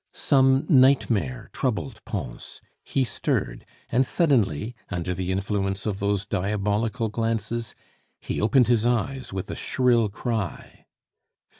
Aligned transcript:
Some 0.13 0.65
nightmare 0.67 1.51
troubled 1.53 2.03
Pons; 2.05 2.59
he 2.83 3.03
stirred, 3.03 3.67
and 3.91 4.03
suddenly, 4.03 4.73
under 4.89 5.13
the 5.13 5.31
influence 5.31 5.85
of 5.85 5.99
those 5.99 6.25
diabolical 6.25 7.07
glances, 7.07 7.75
he 8.19 8.41
opened 8.41 8.65
his 8.67 8.83
eyes 8.83 9.31
with 9.31 9.51
a 9.51 9.55
shrill 9.55 10.09
cry. 10.09 10.87